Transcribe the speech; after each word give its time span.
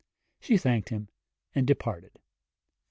She 0.39 0.57
thanked 0.57 0.89
him 0.89 1.09
and 1.53 1.67
departed. 1.67 2.17